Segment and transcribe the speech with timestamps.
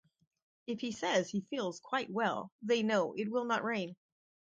[0.65, 3.95] If he says he feels quite well, they know it will not rain.